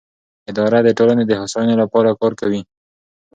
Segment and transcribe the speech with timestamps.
[0.49, 2.61] اداره د ټولنې د هوساینې لپاره کار کوي.